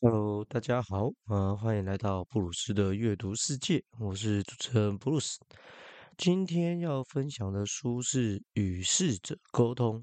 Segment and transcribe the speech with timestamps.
[0.00, 5.40] Hello，大家好，呃，欢迎来到布鲁斯的阅读世界，我是主持人布鲁斯。
[6.16, 9.96] 今天要分享的书是《与逝者沟通》。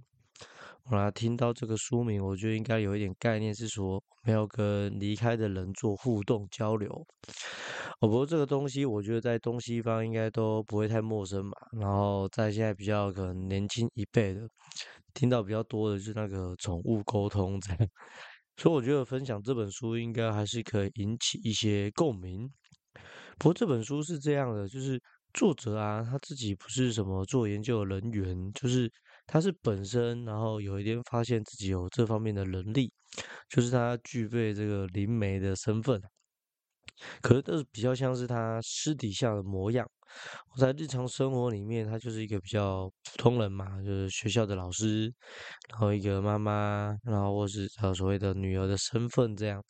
[0.91, 6.89] 我来听到这个书名，我觉得应该有一点概念，是说我们要跟离开的人做互动交流。
[8.01, 11.53] 哦，不过这个东西，我觉得在东西方应该都不会太陌生嘛。
[11.71, 14.41] 然后在现在比较可能年轻一辈的，
[15.13, 17.87] 听到比较多的是那个宠物沟通这样。
[18.57, 22.49] 所以我觉得分享这本书应该还是可以引起一些共鸣。
[23.37, 25.01] 不过这本书是这样的，就是
[25.33, 28.89] 作者啊，他自己不是什么做研究的人员，就是
[29.27, 32.91] 他是本身，然后有一天发现自己有这方面的能力，
[33.49, 36.01] 就是他具备这个灵媒的身份。
[37.21, 39.85] 可是这是比较像是他私底下的模样。
[40.53, 45.13] 我在日常生活里面，他就是一个比较普通人嘛，就是学校的老师，
[45.69, 49.63] 然后一个妈妈，然后或是呃所谓的女儿的身份这样。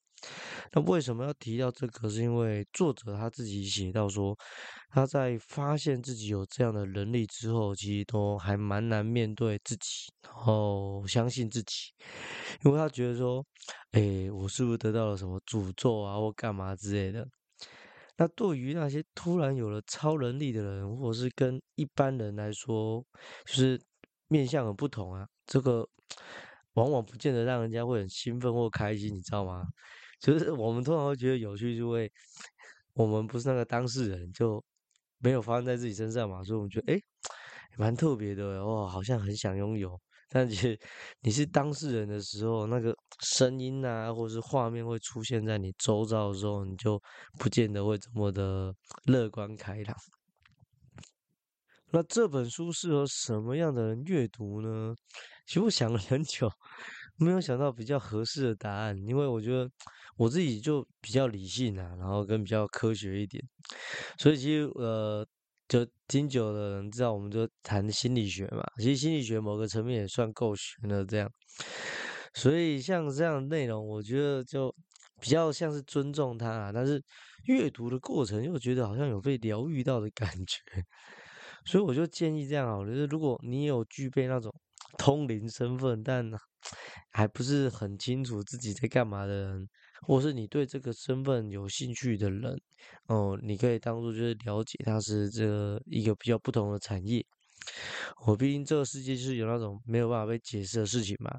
[0.71, 2.09] 那为什么要提到这个？
[2.09, 4.35] 是因为作者他自己写到说，
[4.89, 11.91] 他在发现自己有这样的能力之后，其实都还蛮难面对自己，然后相信自己，
[12.63, 13.45] 因为他觉得说，
[13.91, 17.27] 哎，我是不是得到了什么诅咒啊，或干嘛之类的？
[18.17, 23.05] 那对于那些突然有了超能力的人，或者是跟一般人来说，
[23.45, 23.81] 就是
[24.27, 25.87] 面相很不同啊，这个
[26.73, 29.63] 往往不见得让人家会很兴奋或开心，你知道吗？
[30.21, 32.11] 就是我们通常会觉得有趣，就会
[32.93, 34.63] 我们不是那个当事人，就
[35.19, 36.99] 没有发生在自己身上嘛，所以我们觉得哎，
[37.77, 39.99] 蛮特别的哦，好像很想拥有。
[40.35, 40.77] 但其实
[41.21, 47.01] 你是当事人的时候，那个声音啊，或者是画面会出现在你周遭的时候，你就
[47.39, 48.75] 不见得会这么的
[49.05, 49.95] 乐观开朗。
[51.91, 54.93] 那这本书适合什么样的人阅读呢？
[55.47, 56.51] 其实我想了很久，
[57.17, 59.71] 没有想到比较合适的答案，因为我觉得
[60.17, 63.41] 我自己就比较理性啊，然后跟比较科学一点，
[64.17, 65.25] 所以其实呃，
[65.67, 71.31] 就听久的人知道，我们就谈心理学嘛，其实心理学某个层面也算够玄了这样，
[72.33, 74.73] 所以像这样的内容，我觉得就
[75.19, 77.01] 比较像是尊重他啊，但是
[77.45, 80.59] 阅读的过程又觉得好像有被疗愈到的感觉。
[81.65, 84.53] 所以我就建议这样好了，就是如果你有具备那种
[84.99, 86.23] 通灵身份，但
[87.09, 89.67] 还不是很清楚自己在干嘛的人，
[90.05, 92.61] 或是你对这个身份有兴趣的人，
[93.07, 97.25] 哦，你可以当做就是了解它是这一个比较不同的产业。
[98.27, 101.31] 我毕竟这个世界就是有那种没有办法被解释的事情嘛，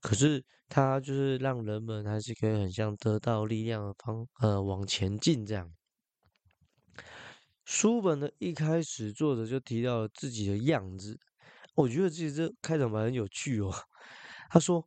[0.00, 5.68] 可是它就是让人们还是可以很像得到力量的方呃往前进这样。
[7.64, 11.18] 书本的一开始，作者就提到了自己的样子。
[11.74, 13.74] 我觉得其实这开场白很有趣哦。
[14.50, 14.86] 他说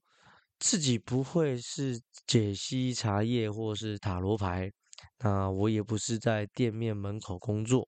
[0.59, 4.72] 自己不会是解析茶叶或是塔罗牌，
[5.19, 7.88] 那我也不是在店面门口工作，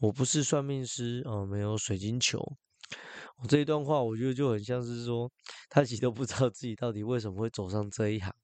[0.00, 2.40] 我不是算命师，哦，没有水晶球。
[3.36, 5.30] 我这一段话，我觉得就很像是说，
[5.68, 8.34] 他其实都不知道自己到底为什么会走上这一行，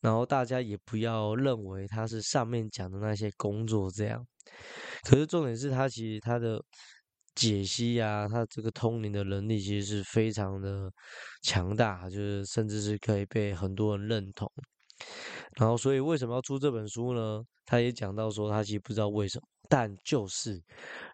[0.00, 4.24] 然后大家也不要认为他是上面讲的那些工作这样。
[5.02, 6.62] 可是重点是他其实他的
[7.36, 10.90] 解析呀，他这个通灵的能力其实是非常的
[11.42, 14.50] 强大，就是甚至是可以被很多人认同。
[15.58, 17.42] 然后，所以为什么要出这本书呢？
[17.66, 20.62] 他也讲到说，他其实不知道为什么，但就是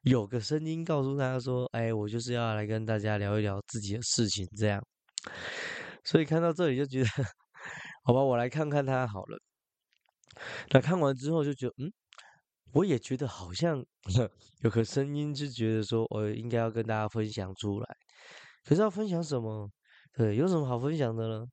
[0.04, 4.82] 有个声音告诉他说：“哎，我就是要来跟大家聊一聊自己的事情。”这样，
[6.04, 7.06] 所以看到这里就觉得，
[8.04, 9.38] 好吧，我来看看他好了。
[10.70, 11.92] 那看完之后就觉得，嗯。
[12.72, 13.84] 我也觉得好像
[14.62, 17.96] 有个声音，就觉得说我应该要跟大家分享出来。
[18.64, 19.70] 可是要分享什么？
[20.14, 21.44] 对，有什么好分享的呢？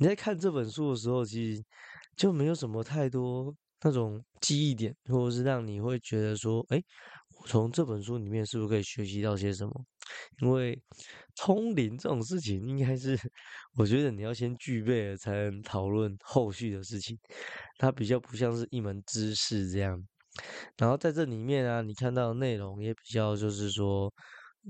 [0.00, 1.62] 你在看这本书的时候，其实
[2.16, 6.80] 就没有什么太多那种记忆点，或者是让你会觉得说，哎，
[7.40, 9.72] 我从这本书里面是不是可以学习到些什么？
[10.40, 10.80] 因为
[11.36, 13.18] 通灵这种事情，应该是
[13.76, 17.18] 我觉得你要先具备了，才能讨论后续的事情。
[17.76, 20.02] 它比较不像是一门知识这样。
[20.76, 24.12] 然后在这里面啊，你看到的内容也比较就是说，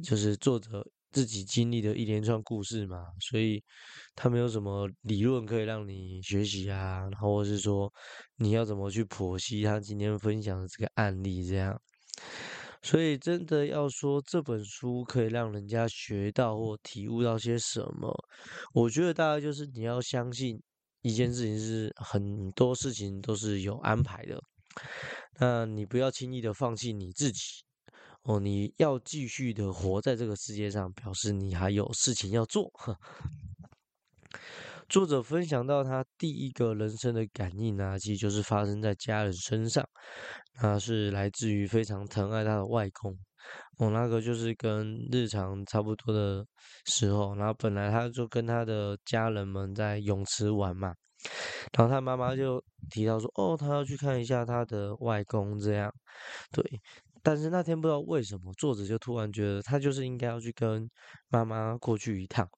[0.03, 3.63] 就是作者自己经历的一连串故事嘛，所以
[4.15, 7.93] 他没有什么理论可以让你学习啊，然后或是说
[8.37, 11.81] 你要怎么去剖析他今天分享的这个案例这样。
[12.81, 18.15] 所以真的要说这本书可以让人家学到或体悟到些什么，
[18.73, 20.63] 我觉得大概就是你要相信
[21.03, 24.41] 一件事情是很多事情都是有安排的。
[25.39, 27.41] 那你不要轻易的放弃你自己
[28.23, 32.71] 哦，你要继续的活在这个世界上，表示你还有事情要做。
[34.89, 39.87] 作者分享到他第一个人生的感应啊，其实就是发生在家人身上，
[40.63, 43.15] 那是来自于非常疼爱他的外公。
[43.79, 46.45] 我那个就是跟日常差不多的
[46.87, 50.95] 时候，然后本来他就跟他的家人们在泳池玩嘛，
[51.73, 55.93] 然后他妈妈就提到说，哦，他要去看一下他的外公，这样，
[56.53, 56.65] 对。
[57.23, 60.89] 但是那天不知道为什么，作者就突然觉得他就是应该要去跟
[61.29, 62.49] 妈妈过去一趟。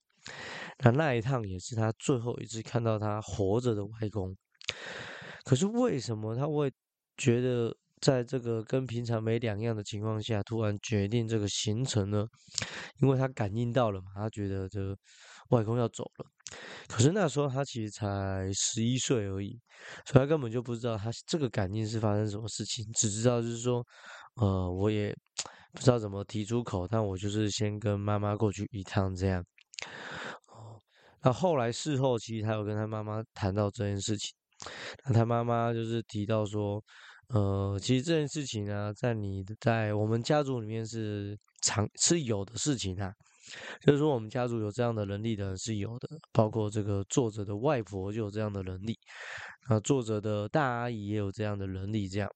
[0.85, 4.37] 那那一趟也是他最后一次看到他活着的外公。
[5.45, 6.71] 可是为什么他会
[7.17, 12.27] 觉得在这个跟平常没两样的情况下，突然决定这个行程呢？
[13.01, 14.97] 因为他感应到了嘛，他觉得这
[15.49, 16.27] 外公要走了。
[16.91, 19.57] 可是那时候他其实才十一岁而已，
[20.05, 23.87] 所以他根本就不知道他这个感应是发生什么事情，只知道就是说，
[24.35, 25.15] 呃，我也
[25.73, 29.41] 不知道怎么提出口，但我就是先跟妈妈过去一趟这样。
[30.49, 30.77] 哦，
[31.23, 34.35] 那后来事后其实他有跟他妈妈谈到这件事情，
[35.05, 36.83] 那他妈妈就是提到说，
[37.29, 43.13] 呃，其实这件事情呢，在你在我们家族里面是常是有的事情啊。
[43.81, 48.99] 就是说，我们家族有这样的能力的人是有的，包括这个作者的外婆就有这样的能力，
[49.69, 52.29] 那作者的大阿姨也有这样的能力，这样。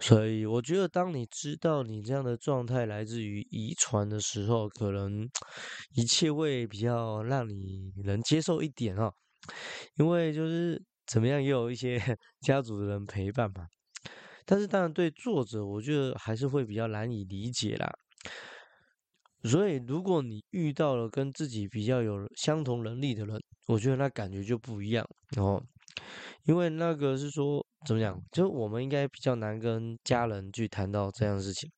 [0.00, 5.26] 所以我觉得，当你知道你这样的状态来自于遗传的时候，可能
[5.94, 9.10] 一切会比较让你能接受一点啊。
[9.96, 11.98] 因为就是怎么样，也有一些
[12.42, 13.66] 家族的人陪伴嘛。
[14.44, 17.90] 但是当然，对作者，我觉得还是会比较难以理解啦。
[19.44, 25.06] 所以，如果你遇到了跟自己比较有相同能力的人，我觉得那感觉就不一样。
[25.36, 25.62] 然后，
[26.44, 31.70] 因为那个是说怎么讲，就我们应该比较难跟家人去谈到这样的事情。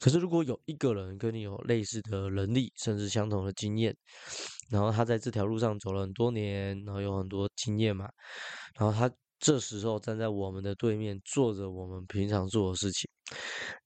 [0.00, 3.96] 可是，如果有一个人跟你有类似的能力，甚至相同的经验，
[4.68, 8.08] 然后他在这条路上走了很多年，然后有很多经验嘛，
[8.76, 13.08] 然后他这时候站在我们的对面，做着我们平常做的事情，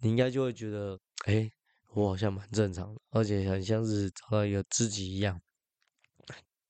[0.00, 1.50] 你应该就会觉得，哎。
[1.96, 5.40] 我好像蛮正常的，而且很像是找到一个知己一样。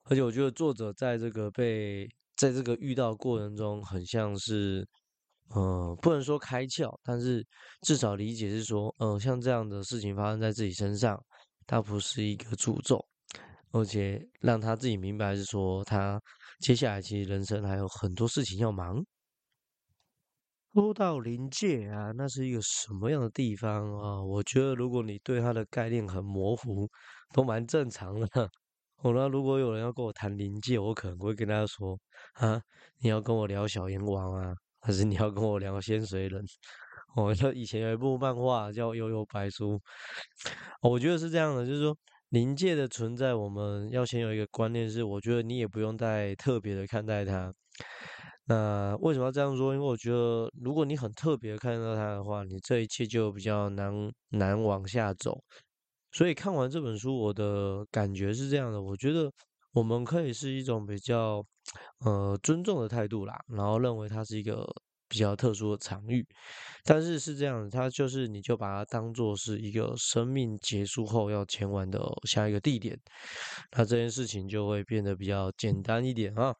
[0.05, 4.87] 而且我觉得作者在这个被在这个遇到过程中，很像是，
[5.49, 7.44] 呃，不能说开窍，但是
[7.81, 11.20] 至少理解是说，呃，像这样的事情发生在自己身上，
[11.67, 13.05] 它不是一个诅咒，
[13.72, 16.20] 而且让他自己明白是说，他
[16.61, 19.05] 接下来其实人生还有很多事情要忙。
[20.76, 24.23] 说到临界啊，那是一个什么样的地方啊？
[24.23, 26.87] 我觉得如果你对它的概念很模糊，
[27.32, 28.28] 都蛮正常的。
[29.02, 31.99] 我 那如果有人要跟我谈临界，我可能会跟他说：
[32.34, 32.61] 啊，
[32.99, 34.52] 你要跟我聊小阎王啊，
[34.82, 36.44] 还是你要跟我聊仙水人？
[37.17, 39.76] 我说以前有一部漫画叫《悠悠白书》，
[40.82, 41.96] 我觉得是这样的，就是说
[42.29, 47.50] 临界的存在，我们要先有一个观念是，我觉得你也不用再特别的看待它。
[48.48, 49.75] 那为什么要这样说？
[49.75, 53.93] 因为我觉得，如果你很特别看到它的话，你这一切就比较难
[54.31, 55.43] 难往下走。
[56.12, 59.31] 所以看完这本书，我的感觉是这样的：我觉得
[59.72, 61.44] 我们可以是一种比较
[62.04, 64.64] 呃尊重的态度啦，然后认为它是一个
[65.08, 66.25] 比较特殊的场域。
[66.84, 72.96] 但是是这样的，它就是你就把它当做是一个生命结束后要前往的下一个地点，
[73.76, 76.54] 那这件事情就会变得比较简单一点啊。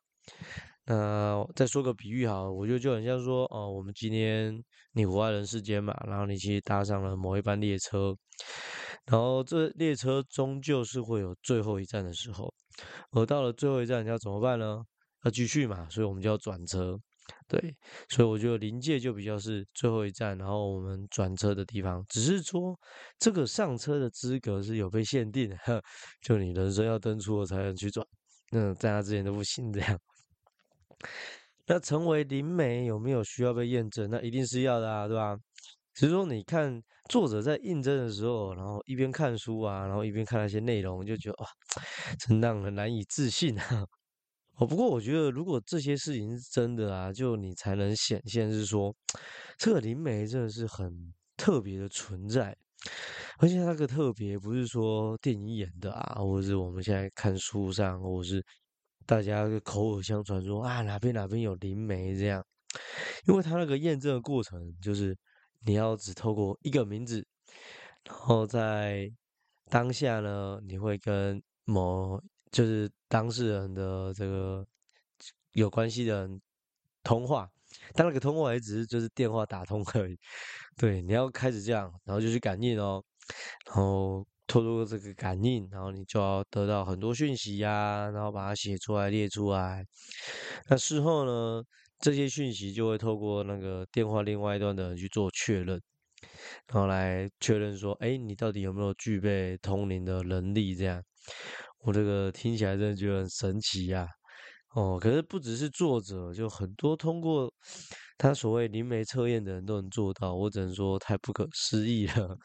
[0.89, 4.57] 那再说个比喻哈，我觉得就很像说，哦，我们今天
[4.93, 8.15] 你活在人世间嘛，然后你其实搭上了某一班列车，
[9.07, 12.55] 然后这列车终究是会有最后一站的时候，
[13.11, 14.81] 而到了最后一站你要怎么办呢？
[15.25, 16.97] 要继续嘛，所以我们就要转车，
[17.49, 17.75] 对，
[18.09, 22.79] 所以我觉得临界就比较是最后一站，然后我们转车的地方，只是说
[23.19, 25.57] 这个上车的资格是有被限定的，
[26.23, 28.07] 就你人生要登出了才能去转，
[28.53, 29.99] 那在他之前都不行这样。
[31.67, 34.09] 那成为灵媒有没有需要被验证？
[34.11, 35.37] 那一定是要的啊，对吧？
[35.95, 41.49] 只是说你看作者在印证的时候，然后一边看书啊，然后一边看那些内容，就觉得哇，
[42.21, 43.85] 真让人难以置信啊！
[44.59, 48.95] 哦，不过我觉得如果这些事情是真的啊，就你才能显现是说，
[49.59, 52.57] 这个灵媒真的是很特别的存在，
[53.39, 58.45] 而且那个特别不是说电影演的啊，或者是我们现在看书上，或者是。
[59.07, 62.45] 大家口耳相传说啊，哪边哪边有灵媒这样，
[63.27, 65.17] 因为他那个验证的过程就是
[65.65, 67.25] 你要只透过一个名字，
[68.05, 69.11] 然后在
[69.71, 72.21] 当下呢，你会跟某
[72.51, 74.67] 就是当事人的这个
[75.53, 76.41] 有关系的人
[77.03, 77.49] 通话，
[77.95, 80.19] 但那个通话也只是就是电话打通而已。
[80.77, 83.03] 对，你要开始这样，然后就去感应哦，
[83.67, 89.85] 然后透过这个感应，然后你就要得到很多讯息呀，然后把它写出来列出来。
[90.69, 91.63] 那事后呢，
[91.99, 95.81] 这些讯息就会透过那个电话另外一端的人去做确认，
[96.69, 100.75] 然后来确认说，哎，你到底有没有具备通灵的能力？
[100.75, 101.03] 这样，
[101.81, 104.07] 我这个听起来真的觉得很神奇呀。
[104.75, 107.51] 哦，可是不只是作者，就很多通过
[108.19, 112.37] 他所谓灵媒测验的人都能做到，我只能说太不可思议了。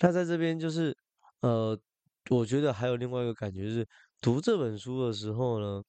[0.00, 0.96] 那在这边就是，
[1.42, 1.78] 呃，
[2.30, 3.86] 我觉得还有另外一个感觉是，
[4.20, 5.82] 读这本书的时候呢，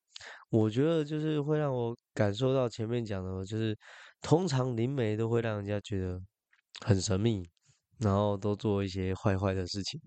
[0.49, 3.77] 我觉得就是会让我感受到前面讲的，就是
[4.21, 6.19] 通常灵媒都会让人家觉得
[6.85, 7.41] 很神秘，
[7.99, 9.99] 然后都做一些坏坏的事情。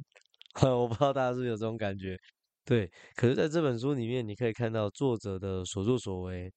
[0.62, 2.16] 我不知道大家是不是有这种感觉。
[2.64, 6.50] 对，可是在这本书里面，你可以看到作者的所作所为，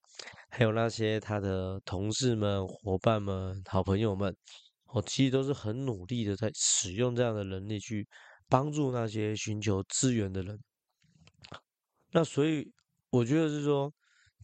[0.50, 4.34] 还有那些他的同事们、伙伴们、好朋友们，
[4.90, 8.08] 哦，其实都是很努力的在使用这样的能力去
[8.48, 10.60] 帮助那些寻求资源的人。
[12.12, 12.72] 那所以
[13.10, 13.94] 我觉得是说，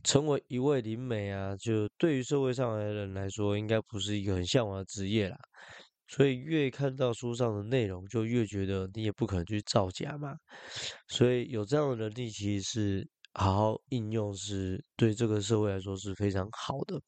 [0.03, 5.37] 成为一位灵媒啊，就对于社会上的人来说，应该不是一个很向往的职业啦。
[6.09, 10.35] 所以越看到书上的内容，就越觉得你也不可能去造假嘛。
[11.07, 17.01] 所以有这样的能力，其实是好好应用，是对这个社会来说是非常好的。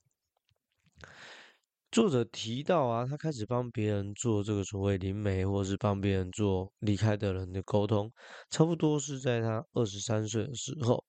[1.96, 8.12] 作者提到啊，他开始帮别人做这个所谓灵媒，或是帮别人做离开的人的沟通，
[8.50, 11.02] 差不多是在他二十三岁的时候。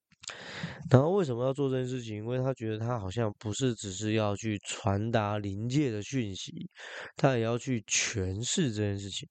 [0.89, 2.19] 然后为什么要做这件事情？
[2.19, 6.71] 因为他觉得他好像不是只是要去传达临界的讯息，
[7.17, 9.29] 他也要去诠释这件事情。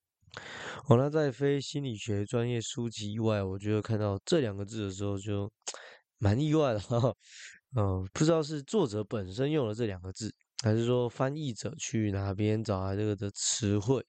[0.89, 5.49] 哦，那在非心理学专业书籍以外，我觉得看到这两个字的时候就
[6.19, 6.81] 蛮意外的。
[7.77, 10.29] 嗯， 不知道是作者本身用了这两个字，
[10.63, 14.05] 还是说翻译者去哪边找来这个的词汇。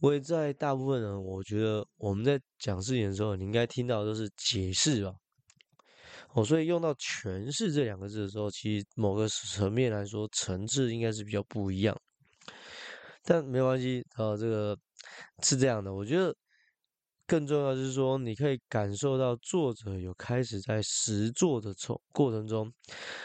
[0.00, 5.12] 我也在大部分人，我觉得我们在讲事情的时候，你应该听到都是解释吧。
[6.32, 11.98] 哦，所以用到“诠释”这两个字的时候，其实某个层面来说，层次应该是比较不一样。
[13.24, 14.78] 但没关系，呃，这个
[15.42, 15.92] 是这样的。
[15.92, 16.34] 我觉得
[17.30, 22.72] 更重要就是说，你可以感受到作者有开始在实做的从过程中，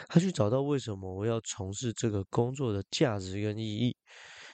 [0.07, 3.97] 他去找到为什么我要从事这个工作的价值跟意义。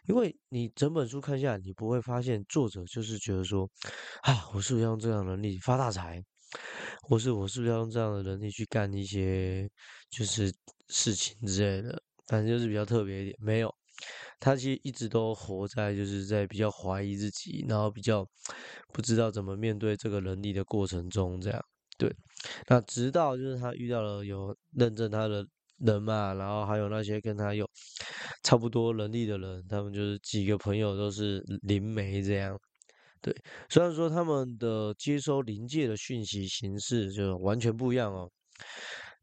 [0.07, 3.69] 因为你整本书看下来，你不会发现作者就是觉得说，
[4.21, 6.23] 啊，我是不是要用这样的能力发大财？
[7.01, 9.69] 或是我是不是要用这样的能力去干一些
[10.09, 10.49] 就是
[10.87, 12.01] 事情之类的？
[12.27, 13.35] 反正就是比较特别一点。
[13.41, 13.75] 没有，
[14.41, 18.27] 他其实一直都活在就是在比较怀疑自己，然后比较
[18.91, 21.65] 不知道怎么面对这个能力的过程中，这样
[21.97, 22.13] 对。
[22.67, 25.45] 那直到就是他遇到了有认证他的
[25.77, 27.69] 人嘛，然后还有那些跟他有
[28.43, 32.59] 差不多能力的人，他们就是几个朋友都是灵媒这样。
[33.21, 33.31] 对，
[33.69, 38.27] 虽然说他们的接收临界的讯息形式就完全不一样哦，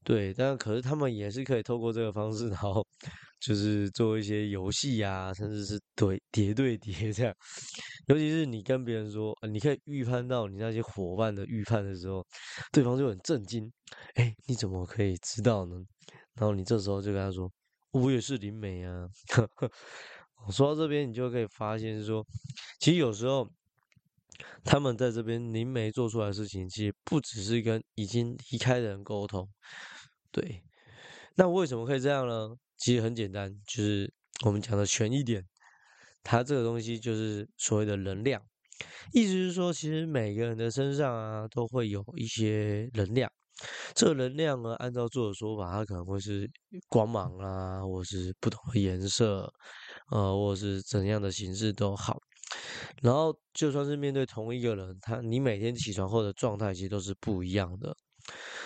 [0.04, 2.86] 对，但可是他们也是可以透过这个方式，然后
[3.40, 7.34] 就是做一些游戏呀，甚至是对叠对叠这样。
[8.06, 12.26] 尤其是你跟别人说，你可以预判到你那些伙伴的预判的时候，
[12.72, 13.70] 对方就很震惊，
[14.14, 15.76] 哎，你怎么可以知道呢？
[16.34, 17.50] 然后你这时候就跟他说，
[17.92, 19.08] 我也是灵媒啊。
[20.50, 22.24] 说到这边，你就可以发现说，
[22.80, 23.48] 其实有时候。
[24.62, 29.48] 他们在这边灵媒做出来的事情，其实不只是跟已经离开的人沟通。
[30.30, 30.62] 对，
[31.34, 32.54] 那为什么可以这样呢？
[32.78, 34.10] 其实很简单，就是
[34.46, 35.44] 我们讲的全一点，
[36.22, 38.40] 它这个东西就是所谓的能量。
[39.12, 43.30] 意思是说，其实每个人的身上啊，都会有一些能量。
[43.92, 46.48] 这个能量呢，按照作者说法，它可能会是
[46.88, 49.52] 光芒啊，或是不同的颜色，
[50.12, 52.16] 呃，或是怎样的形式都好。
[53.02, 57.96] 然后，就算是面对同一个人，他你每天起床后的状态其实都是不一样的。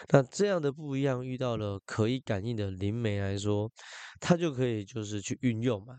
[0.09, 3.71] 那这样的不一样，遇到了可以感应的灵媒来说，
[4.21, 5.95] 他就可以就是去运用嘛。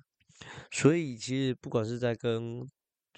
[0.72, 2.62] 所以，其实不管是在跟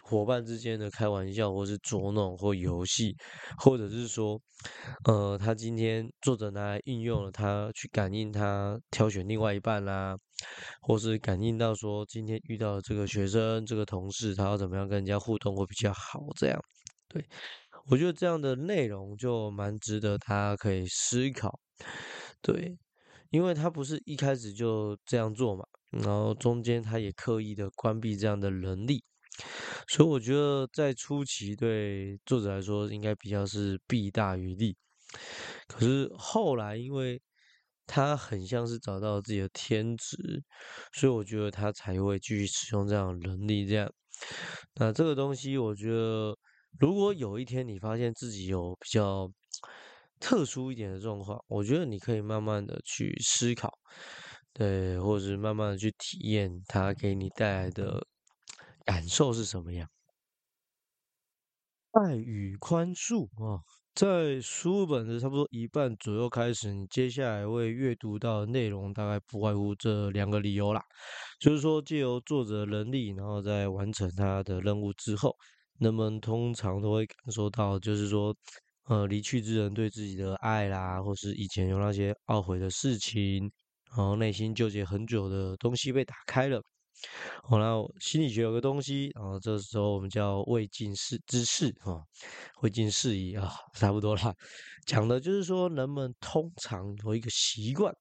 [0.03, 3.15] 伙伴之间的开玩笑，或是捉弄或游戏，
[3.57, 4.39] 或者是说，
[5.05, 10.15] 呃，他今天作者拿来运用了，他去感应他挑选另外一半啦，
[10.81, 16.19] 或是感应到说今天遇到这个学生、这个同事，他要怎么样跟人家互动会比较好？
[16.37, 16.61] 这样，
[17.07, 17.25] 对
[17.89, 21.59] 我觉得这样的内容就蛮值得他可以思考，
[22.41, 22.77] 对，
[23.29, 29.03] 因为他不是一开始就这样做嘛，然后中间他也刻意的关闭这样的能力。
[29.87, 34.75] 所以我觉得在初期对作者来说应该比较是弊大于利，
[35.67, 37.21] 可是后来因为
[37.85, 40.43] 他很像是找到自己的天职，
[40.93, 43.67] 所以我觉得他才会继续使用这样的能力。
[43.67, 43.91] 这样，
[44.75, 46.35] 那这个东西我觉得
[46.79, 49.31] 如果有一天你发现自己有比较
[50.19, 53.71] 特殊一点的状况，我觉得你可以慢慢的去思考，
[54.53, 58.05] 对，或者是慢慢的去体验它给你带来的
[58.85, 59.87] 感受是什么样。
[61.91, 63.63] 爱与宽恕啊，
[63.93, 70.83] 在书本的差不多一半左右开始，你接下来会阅读到的内容大概不外乎这两个理由啦，
[71.39, 75.33] 就是说借由作者能力，然后在完成他的任务之后，
[75.79, 78.35] 人们通常都会感受到，就是说，
[78.85, 83.51] 呃，离去之人对自己的爱啦，或是以前有那些懊悔的事情，
[83.95, 86.61] 然后内心纠结很久的东西被打开了。
[87.43, 91.99] 好后心理学有个东西，然后这时候我们叫未尽事之事啊，
[92.61, 94.33] 未尽事宜啊， 差不多啦。
[94.87, 97.93] 讲的就是说，人们通常有一个习惯，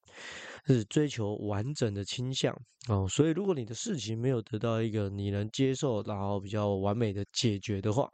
[0.67, 2.55] 是追求完整的倾向
[2.87, 3.07] 哦。
[3.07, 8.09] 所以，如果你的事情没有得到一个你能接受，然后比较完美的解决的话，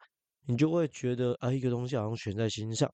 [0.45, 2.91] 你就会觉得啊，一个东西好像悬在心上。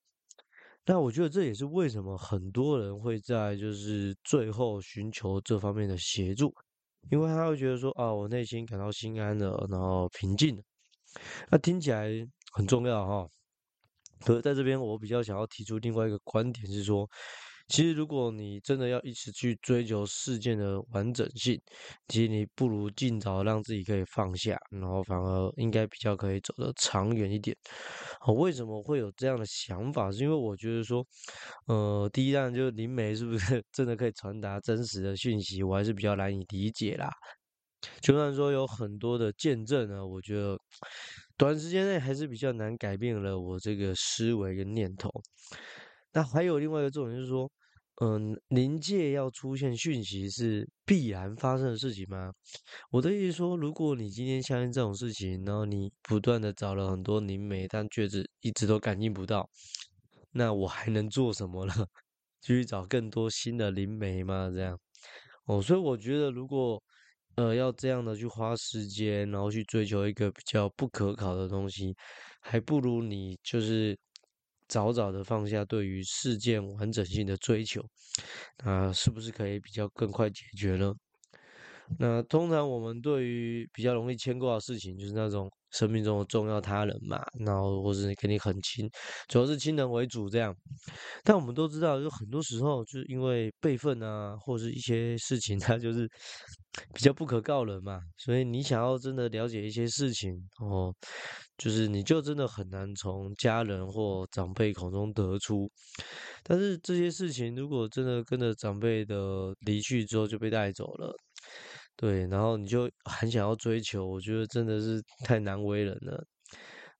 [0.86, 6.54] 那我觉得这也是为什么很多人会在就是最后寻求这方面的协助。
[7.12, 10.64] 因为他会觉得说啊，我内心感到心安了，然后平静了，
[11.50, 12.10] 那听起来
[12.52, 13.28] 很重要哈。
[14.26, 17.10] 可是在这边，我比较想要提出另外一个观点是说。
[17.68, 21.62] 其实，如果你真的要一直去追求事件的完整性，
[22.08, 27.56] 其实你不如尽早让自己可以放下，然后反而应该比较可以走得长远一点。
[28.22, 30.10] 好，为什么会有这样的想法？
[30.12, 31.06] 是因为我觉得说，
[31.68, 35.62] 呃，第一站就是灵媒是不是真的可以传达真实的讯息？
[35.62, 37.10] 我还是比较难以理解啦。
[38.02, 40.58] 就算说有很多的见证呢，我觉得
[41.36, 45.12] 短时间内还是比较难改变了我这个思维跟念头。
[46.14, 47.52] 那还有另外一个重点就是说，
[48.00, 52.32] 嗯，临界要出现讯息是必然发生的事情吗？
[52.92, 59.50] 我的意思说，如果你今天相信这种事情，然后你不断的找了很多灵媒，但却是一直都感应不到，
[60.32, 61.74] 那我还能做什么呢？
[62.40, 64.52] 继续找更多新的灵媒吗？
[64.54, 64.80] 这样，
[65.48, 66.82] 哦，所以我觉得，如果
[67.36, 71.96] 呃要这样的去花时间，然后去追求一个比较不可考的东西，
[72.42, 73.98] 还不如你就是。
[74.68, 77.84] 早早的放下对于事件完整性的追求，
[78.64, 80.94] 那是不是可以比较更快解决呢？
[82.00, 88.90] 那通常我们对于比较容易牵挂的事情，就是那种生命中的重要他人嘛，然后或是跟你很亲，
[89.28, 90.56] 主要是亲人为主这样。
[91.24, 96.10] 但我们都知道，就很多时候就是因为辈分啊，或是一些事情，它就是
[96.94, 98.00] 比较不可告人嘛。
[98.18, 100.94] 所以你想要真的了解一些事情哦。
[101.58, 105.68] 就是你就真的很难从家人或长辈口中得出，
[106.44, 111.12] 但是这些事情如果真的跟着长辈的离去之后就被带走了，
[111.98, 116.24] 对，然后你就很想要追求，我觉得真的是 太难为人了，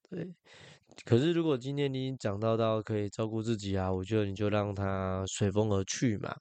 [0.10, 0.28] 对。
[1.06, 6.36] 可是如果今天你已经长到到可以照顾自己啊，我觉得你就让他随风而去嘛。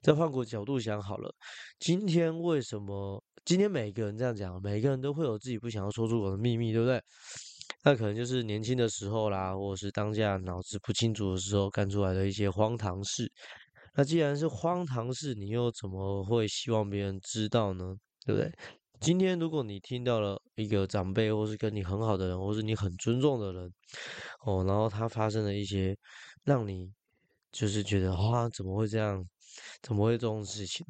[0.00, 1.34] 再换个角度想好了，
[1.80, 3.22] 今天为什么？
[3.44, 7.02] 今天每个人这样讲，每个人都会有自己不想要说出口的秘密，对不对？
[7.82, 13.30] 那可能就是年轻的时候啦，或者是当下脑子不清楚的时候干出来的一些荒唐事。
[13.98, 17.96] 那既然是荒唐事，你又怎么会希望别人知道呢？
[18.24, 18.48] 对不对？
[19.00, 23.72] 今天如果你听到了一个长辈，或是跟你很好的人，或是你很尊重的人，
[24.46, 25.96] 哦，然后他发生了一些
[26.44, 26.92] 让你
[27.50, 29.20] 就是觉得哇，怎么会这样？
[29.82, 30.86] 怎么会这种事情？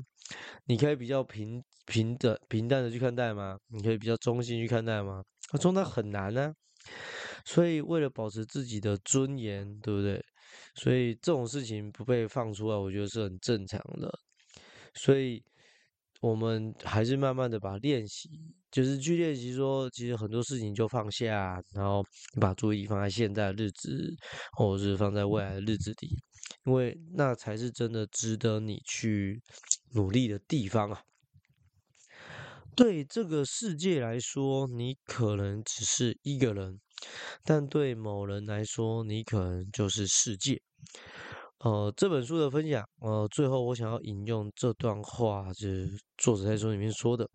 [0.66, 3.56] 你可以比较平平的平淡的去看待吗？
[3.68, 5.22] 你可以比较中性去看待吗？
[5.52, 6.52] 啊，中淡很难呢。
[7.46, 10.22] 所以为了保持自己的尊严，对不对？
[10.78, 14.08] 所以这种事情不被放出来，我觉得是很正常的。
[14.94, 15.42] 所以
[16.20, 18.30] 我们还是慢慢的把练习，
[18.70, 22.04] 就是去练习说，其实很多事情就放下，然后
[22.40, 24.14] 把注意力放在现在的日子，
[24.52, 26.16] 或者是放在未来的日子里。
[26.64, 29.42] 因为那才是真的值得你去
[29.94, 31.02] 努力的地方啊！
[32.76, 36.80] 对这个世界来说，你可能只是一个人，
[37.44, 40.60] 但对某人来说，你可能就是世界。
[41.60, 47.28] 呃，这本书的分享，呃，最后我想要引用这段话，就是作者在书里面说的。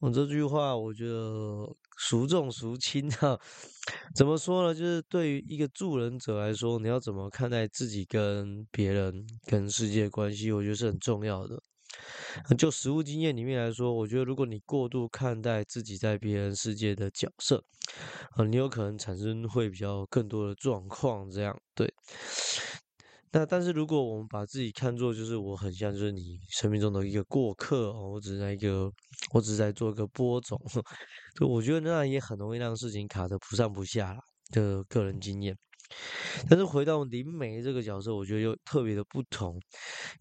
[0.00, 3.36] 我这句话，我觉得孰重孰轻啊？
[4.14, 4.72] 怎么说呢？
[4.72, 11.60] 就是对于一个助人者来说，你要怎么看待自己跟别人、跟世界关系，我觉得是很重要的。
[12.56, 17.64] 就实物经验里面来说，我觉得如果你过度看待自己在别人世界的角色，
[18.32, 21.30] 啊，你有可能产生会比较更多的状况。
[21.30, 21.92] 这样对。
[23.30, 28.90] 那但是如果我们把自己看作就是我很像就是你生命中的一个过客哦，我只是在一个，
[29.34, 30.58] 我只是在做一个播种，
[31.38, 34.20] 就我觉得那也很容易让事情卡得不上不下啦。
[34.50, 35.54] 的个人经验。
[36.48, 39.60] 但是回到林梅这个角色，我觉得又特别的不同，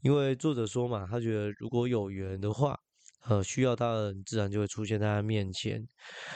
[0.02, 2.78] 因为作者说嘛，他觉得如果有缘的话，
[3.28, 5.86] 呃，需要他的人自然就会出现在他面前。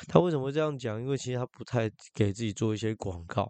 [0.07, 1.01] 他为什么会这样讲？
[1.01, 3.49] 因为其实他不太给自己做一些广告，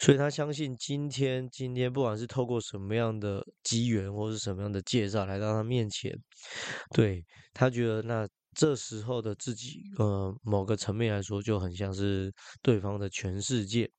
[0.00, 6.16] 所以他相信今天今天不管是透过什么样的机缘或是什么样的介绍来到他面前，
[6.94, 13.90] 对他觉得那这时候的自己，呃，某个层面来说就很像是对方的全世界。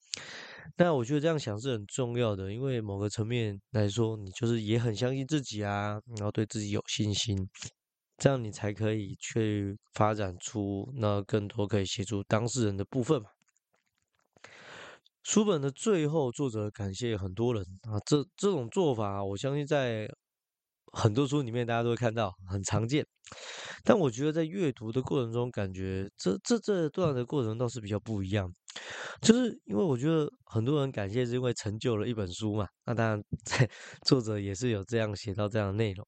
[0.77, 7.49] 那我觉得这样想是很重要的，因为某个层面来说，你就是也很相信自己啊，然后对自己有信心，
[8.17, 13.29] 这样你才可以去发展出那更多可以协助当事人的部分嘛。
[15.23, 20.09] 书本的最后，作者感谢很多人啊，这这种做法，我相信在
[20.93, 23.05] 很多书里面大家都会看到，很常见。
[23.83, 28.51] 但我觉得在阅读的过程中，感觉这这这段的过程倒是比较不一样。
[29.21, 33.69] 就是因为我觉得很多人感谢是因为成就了一本书嘛，那当然在
[34.05, 36.07] 作者也是有这样写到这样的内容，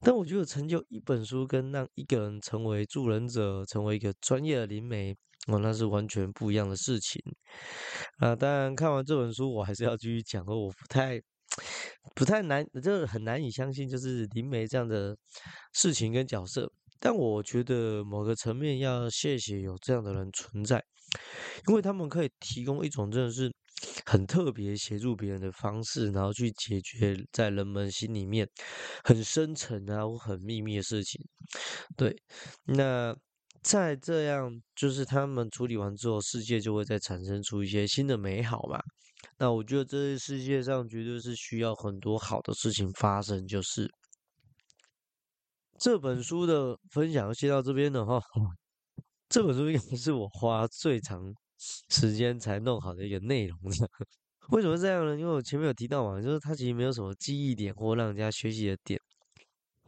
[0.00, 5.16] 但我觉得成就一本书跟让一个人成为助人者，成为一个专业的灵媒，
[5.48, 7.20] 哦，那是完全不一样的事情。
[8.18, 11.20] 啊，当然看完这本书，我还是要继续讲，我不太
[12.14, 15.16] 不太难，就是很难以相信，就是灵媒这样的
[15.72, 16.70] 事情跟角色。
[17.00, 20.82] 但我觉得某个层面要谢谢有这样的人存在。
[21.68, 23.50] 因为他们可以提供一种真的是
[24.04, 28.46] 很特别协助别人的方式，然后去解决在人们心里面
[29.04, 31.24] 很深沉啊或很秘密的事情。
[31.96, 32.14] 对，
[32.64, 33.16] 那
[33.62, 38.78] 在这样就是他们处理完之后，世界就会再产生出一些新的美好嘛。
[39.38, 43.46] 那我觉得这世界上绝对是需要很多好的事情发生。
[43.46, 43.90] 就是
[45.78, 48.20] 这本书的分享先到这边了哈。
[49.28, 51.20] 这本书应该是我花最长
[51.90, 53.58] 时间才弄好的一个内容。
[54.50, 55.18] 为什么这样呢？
[55.18, 59.00] 因为我前面有提到嘛，就是它其实没有什么记忆点或让人家学习的点。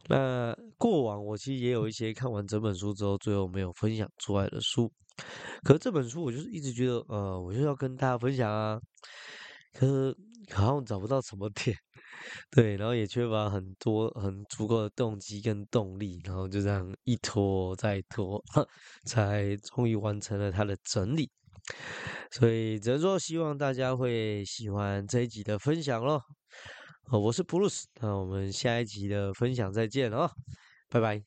[0.07, 4.91] 那过往我其实也有一些看完整本书之后，最后没有分享出来的书。
[5.63, 8.77] 可是这本书我就是一直觉得，呃，我就要跟大家分享啊。
[9.73, 10.13] 可是
[10.53, 11.75] 好像找不到什么点。
[12.51, 18.43] 对，然后也缺乏很多很足够的动机跟动力，然后就这样一拖再拖，
[19.05, 21.29] 才终于完成了它的整理。
[22.31, 26.21] 所以只能说希望大家会喜欢这一集的分享咯。
[27.11, 30.29] 我是布鲁斯，那我们下一集的分享再见哦，
[30.89, 31.23] 拜拜。